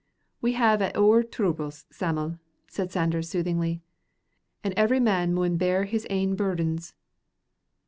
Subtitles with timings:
[0.41, 3.83] "We have a' oor troubles, Sam'l," said Sanders, soothingly,
[4.63, 6.95] "an' every man maun bear his ain burdens.